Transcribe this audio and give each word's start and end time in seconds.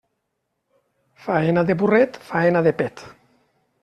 Faena 1.25 1.63
de 1.69 1.75
burret, 1.81 2.17
faena 2.31 2.63
de 2.69 2.73
pet. 2.81 3.05